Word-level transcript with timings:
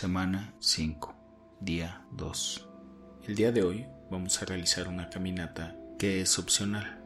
Semana 0.00 0.54
5, 0.60 1.14
día 1.60 2.00
2. 2.12 2.66
El 3.28 3.34
día 3.34 3.52
de 3.52 3.62
hoy 3.62 3.86
vamos 4.10 4.40
a 4.40 4.46
realizar 4.46 4.88
una 4.88 5.10
caminata 5.10 5.76
que 5.98 6.22
es 6.22 6.38
opcional. 6.38 6.98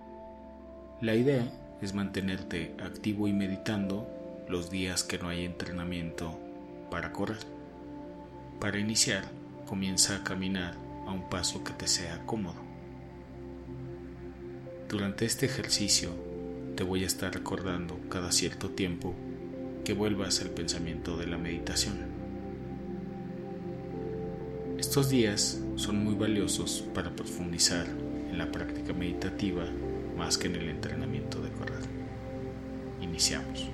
La 1.00 1.16
idea 1.16 1.44
es 1.82 1.92
mantenerte 1.92 2.76
activo 2.80 3.26
y 3.26 3.32
meditando 3.32 4.08
los 4.48 4.70
días 4.70 5.02
que 5.02 5.18
no 5.18 5.28
hay 5.28 5.44
entrenamiento 5.44 6.38
para 6.88 7.12
correr. 7.12 7.40
Para 8.60 8.78
iniciar, 8.78 9.24
comienza 9.66 10.14
a 10.14 10.22
caminar 10.22 10.76
a 11.08 11.10
un 11.10 11.28
paso 11.28 11.64
que 11.64 11.72
te 11.72 11.88
sea 11.88 12.24
cómodo. 12.26 12.62
Durante 14.88 15.24
este 15.24 15.46
ejercicio 15.46 16.10
te 16.76 16.84
voy 16.84 17.02
a 17.02 17.08
estar 17.08 17.34
recordando 17.34 17.98
cada 18.08 18.30
cierto 18.30 18.70
tiempo 18.70 19.16
que 19.84 19.94
vuelvas 19.94 20.40
al 20.42 20.50
pensamiento 20.50 21.16
de 21.16 21.26
la 21.26 21.38
meditación. 21.38 22.13
Estos 24.86 25.08
días 25.08 25.58
son 25.76 26.04
muy 26.04 26.14
valiosos 26.14 26.84
para 26.94 27.16
profundizar 27.16 27.86
en 27.86 28.36
la 28.36 28.52
práctica 28.52 28.92
meditativa 28.92 29.64
más 30.14 30.36
que 30.36 30.46
en 30.46 30.56
el 30.56 30.68
entrenamiento 30.68 31.40
de 31.40 31.50
correr. 31.52 31.80
Iniciamos. 33.00 33.70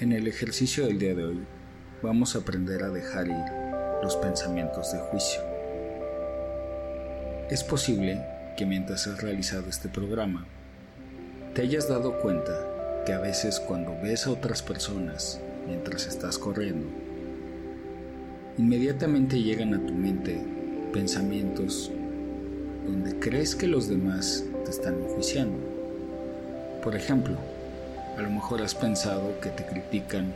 En 0.00 0.12
el 0.12 0.28
ejercicio 0.28 0.86
del 0.86 1.00
día 1.00 1.16
de 1.16 1.24
hoy 1.24 1.40
vamos 2.02 2.36
a 2.36 2.38
aprender 2.38 2.84
a 2.84 2.88
dejar 2.88 3.26
ir 3.26 3.44
los 4.00 4.14
pensamientos 4.16 4.92
de 4.92 5.00
juicio. 5.00 5.40
Es 7.50 7.64
posible 7.64 8.24
que 8.56 8.64
mientras 8.64 9.08
has 9.08 9.20
realizado 9.20 9.68
este 9.68 9.88
programa 9.88 10.46
te 11.54 11.62
hayas 11.62 11.88
dado 11.88 12.18
cuenta 12.20 12.52
que 13.04 13.12
a 13.12 13.18
veces 13.18 13.60
cuando 13.60 13.96
ves 14.02 14.26
a 14.26 14.30
otras 14.30 14.62
personas 14.62 15.40
mientras 15.66 16.06
estás 16.06 16.38
corriendo, 16.38 16.86
inmediatamente 18.58 19.42
llegan 19.42 19.74
a 19.74 19.86
tu 19.86 19.94
mente 19.94 20.40
pensamientos 20.92 21.90
donde 22.86 23.18
crees 23.18 23.54
que 23.54 23.66
los 23.66 23.88
demás 23.88 24.44
te 24.64 24.70
están 24.70 24.94
enjuiciando. 24.94 25.58
Por 26.82 26.94
ejemplo, 26.94 27.36
a 28.16 28.22
lo 28.22 28.30
mejor 28.30 28.62
has 28.62 28.74
pensado 28.74 29.38
que 29.40 29.50
te 29.50 29.64
critican 29.64 30.32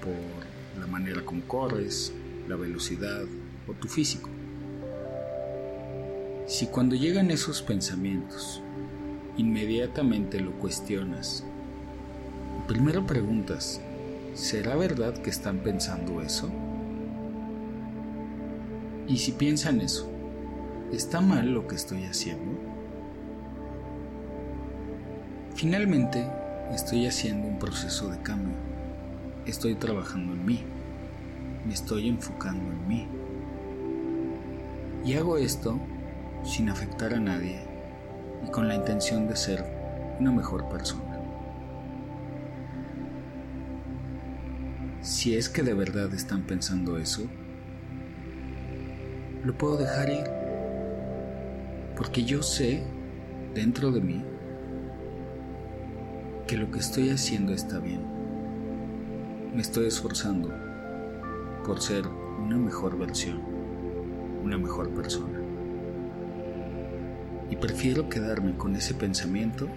por 0.00 0.80
la 0.80 0.86
manera 0.86 1.22
como 1.24 1.42
corres, 1.42 2.12
la 2.48 2.56
velocidad 2.56 3.24
o 3.66 3.72
tu 3.72 3.88
físico. 3.88 4.28
Si 6.46 6.66
cuando 6.66 6.94
llegan 6.94 7.30
esos 7.30 7.60
pensamientos 7.60 8.62
inmediatamente 9.36 10.40
lo 10.40 10.52
cuestionas. 10.52 11.44
Primero 12.66 13.06
preguntas, 13.06 13.80
¿será 14.34 14.76
verdad 14.76 15.14
que 15.14 15.30
están 15.30 15.58
pensando 15.58 16.22
eso? 16.22 16.50
Y 19.06 19.18
si 19.18 19.32
piensan 19.32 19.80
eso, 19.80 20.10
¿está 20.92 21.20
mal 21.20 21.52
lo 21.52 21.68
que 21.68 21.76
estoy 21.76 22.04
haciendo? 22.04 22.58
Finalmente, 25.54 26.26
estoy 26.74 27.06
haciendo 27.06 27.46
un 27.46 27.58
proceso 27.58 28.08
de 28.10 28.20
cambio. 28.22 28.56
Estoy 29.46 29.74
trabajando 29.76 30.32
en 30.32 30.44
mí. 30.44 30.60
Me 31.66 31.72
estoy 31.72 32.08
enfocando 32.08 32.72
en 32.72 32.88
mí. 32.88 33.06
Y 35.04 35.14
hago 35.14 35.36
esto 35.36 35.78
sin 36.44 36.68
afectar 36.68 37.14
a 37.14 37.20
nadie 37.20 37.65
y 38.44 38.50
con 38.50 38.68
la 38.68 38.74
intención 38.74 39.26
de 39.28 39.36
ser 39.36 39.64
una 40.18 40.32
mejor 40.32 40.68
persona. 40.68 41.20
Si 45.00 45.36
es 45.36 45.48
que 45.48 45.62
de 45.62 45.74
verdad 45.74 46.12
están 46.14 46.42
pensando 46.42 46.98
eso, 46.98 47.22
lo 49.44 49.56
puedo 49.56 49.76
dejar 49.76 50.10
ir, 50.10 50.24
porque 51.96 52.24
yo 52.24 52.42
sé 52.42 52.82
dentro 53.54 53.92
de 53.92 54.00
mí 54.00 54.24
que 56.46 56.56
lo 56.56 56.70
que 56.70 56.80
estoy 56.80 57.10
haciendo 57.10 57.52
está 57.52 57.78
bien. 57.78 58.00
Me 59.54 59.62
estoy 59.62 59.86
esforzando 59.86 60.52
por 61.64 61.80
ser 61.80 62.06
una 62.06 62.56
mejor 62.56 62.98
versión, 62.98 63.40
una 64.42 64.58
mejor 64.58 64.90
persona 64.90 65.35
y 67.50 67.56
prefiero 67.56 68.08
quedarme 68.08 68.56
con 68.56 68.76
ese 68.76 68.94
pensamiento 68.94 69.68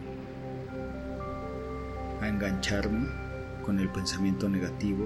a 2.21 2.27
engancharme 2.27 3.07
con 3.63 3.79
el 3.79 3.89
pensamiento 3.89 4.49
negativo 4.49 5.05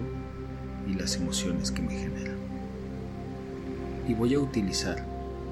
y 0.88 0.94
las 0.94 1.16
emociones 1.16 1.72
que 1.72 1.82
me 1.82 1.96
generan. 1.96 2.38
Y 4.08 4.14
voy 4.14 4.34
a 4.34 4.40
utilizar 4.40 5.06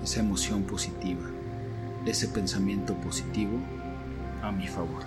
esa 0.03 0.19
emoción 0.21 0.63
positiva, 0.63 1.29
ese 2.05 2.27
pensamiento 2.27 2.95
positivo 2.95 3.59
a 4.41 4.51
mi 4.51 4.67
favor. 4.67 5.03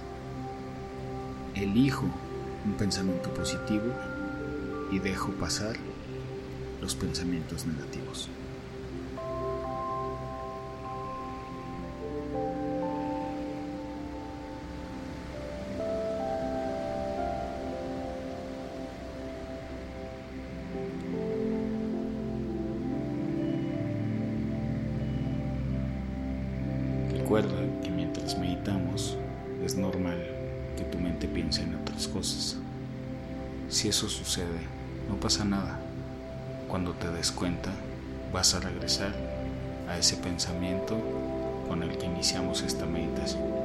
Elijo 1.54 2.06
un 2.64 2.74
pensamiento 2.74 3.32
positivo 3.34 3.84
y 4.90 4.98
dejo 4.98 5.32
pasar 5.32 5.76
los 6.80 6.94
pensamientos 6.94 7.66
negativos. 7.66 8.28
Sucede, 34.24 34.66
no 35.08 35.16
pasa 35.16 35.44
nada. 35.44 35.78
Cuando 36.66 36.92
te 36.92 37.10
des 37.10 37.30
cuenta, 37.30 37.70
vas 38.32 38.54
a 38.54 38.60
regresar 38.60 39.12
a 39.86 39.98
ese 39.98 40.16
pensamiento 40.16 40.96
con 41.68 41.82
el 41.82 41.98
que 41.98 42.06
iniciamos 42.06 42.62
esta 42.62 42.86
meditación. 42.86 43.63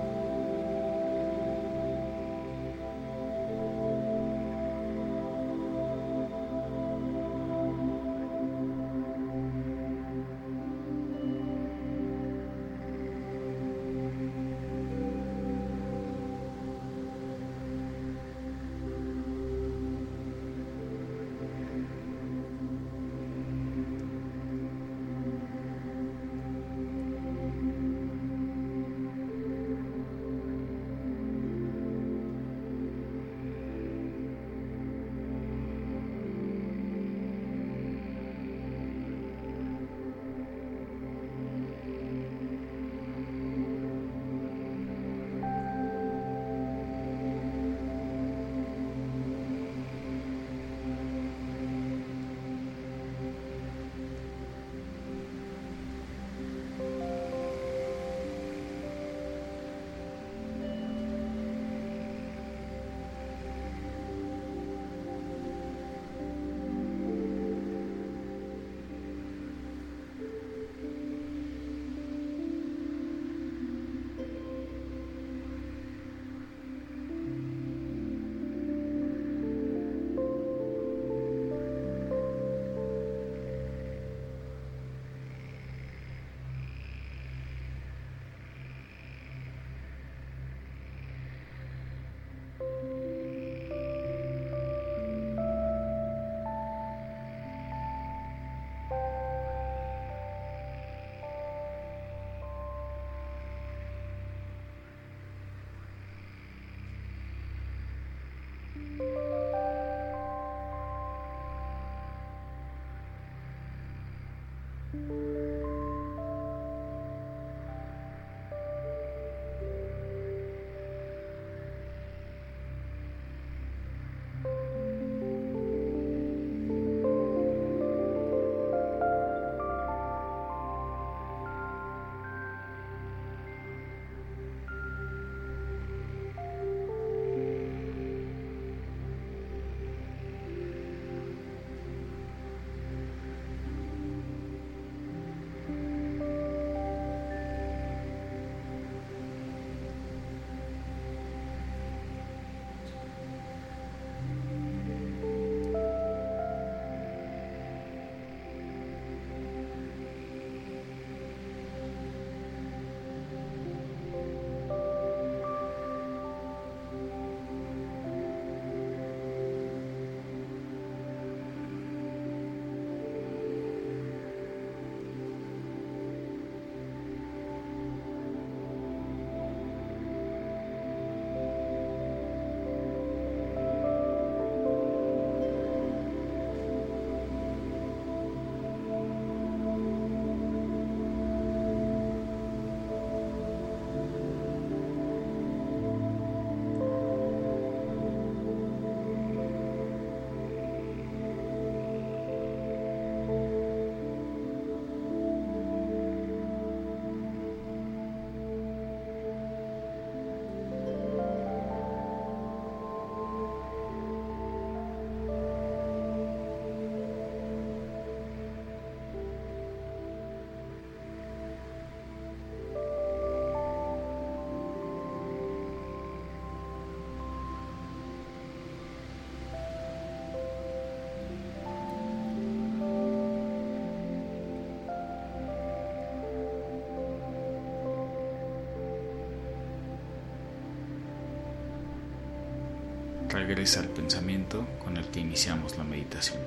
Regresa 243.39 243.79
al 243.79 243.87
pensamiento 243.87 244.65
con 244.83 244.97
el 244.97 245.05
que 245.05 245.21
iniciamos 245.21 245.77
la 245.77 245.85
meditación. 245.85 246.39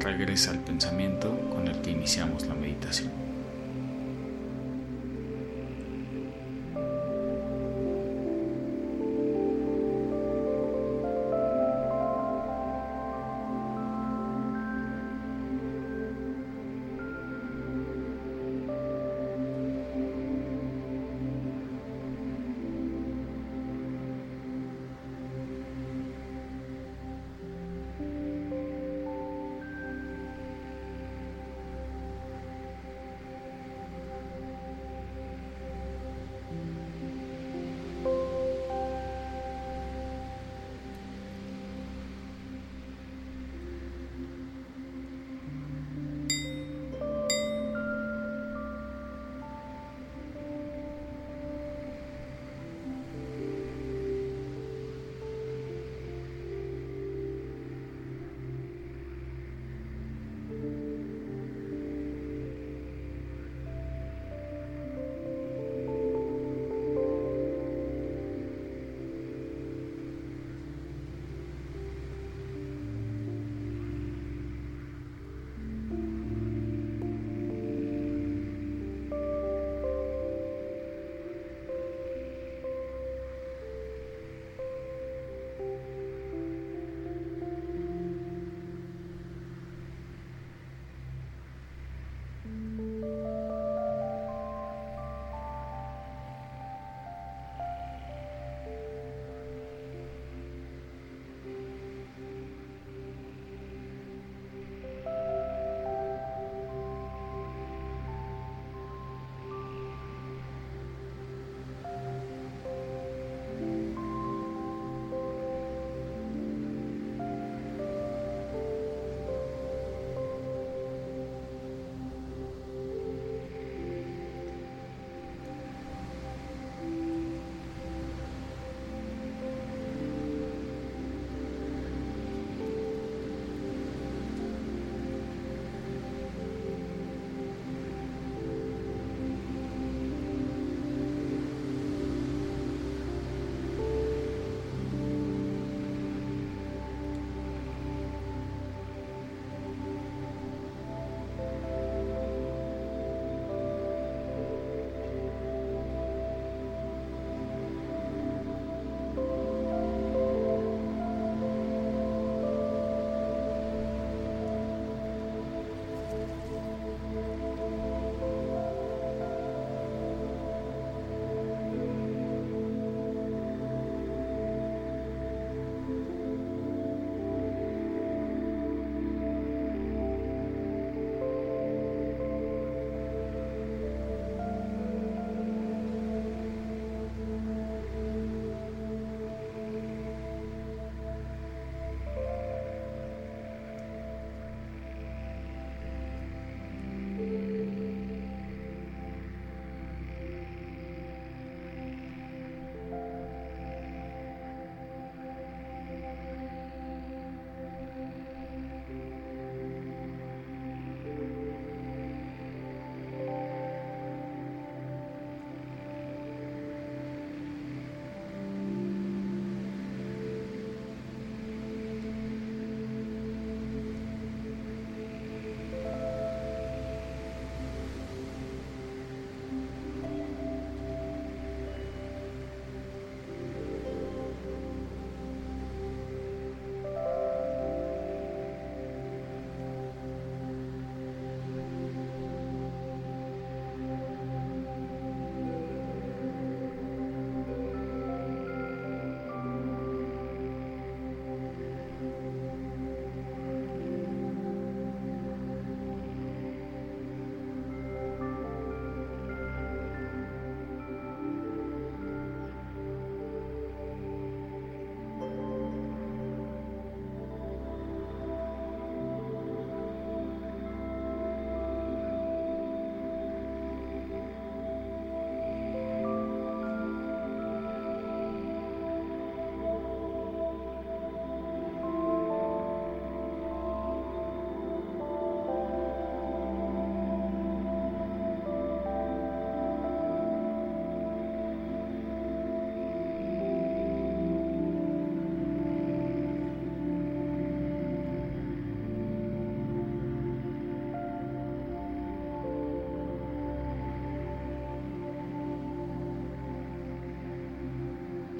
Regresa 0.00 0.50
al 0.50 0.58
pensamiento 0.58 1.30
con 1.50 1.68
el 1.68 1.80
que 1.80 1.90
iniciamos 1.90 2.46
la 2.46 2.54
meditación. 2.54 3.19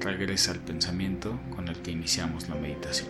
Regresa 0.01 0.51
al 0.51 0.59
pensamiento 0.59 1.39
con 1.55 1.67
el 1.67 1.77
que 1.77 1.91
iniciamos 1.91 2.49
la 2.49 2.55
meditación. 2.55 3.09